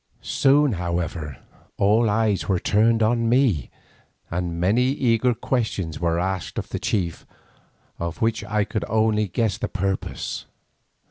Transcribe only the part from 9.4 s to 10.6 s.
the purport.